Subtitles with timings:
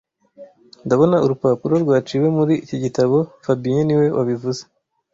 [0.85, 4.61] Ndabona urupapuro rwaciwe muri iki gitabo fabien niwe wabivuze